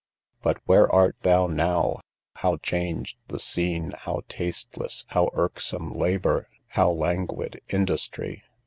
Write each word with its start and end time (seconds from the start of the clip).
But 0.41 0.57
where 0.65 0.87
thou 1.21 1.41
art 1.43 1.51
not, 1.53 2.03
how 2.37 2.57
changed 2.57 3.17
the 3.27 3.37
scene! 3.37 3.93
how 3.95 4.21
tasteless, 4.27 5.05
how 5.09 5.29
irksome 5.35 5.93
labour! 5.93 6.47
how 6.69 6.89
languid 6.89 7.61
industry! 7.69 8.41